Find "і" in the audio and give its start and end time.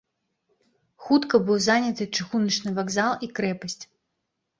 3.29-3.31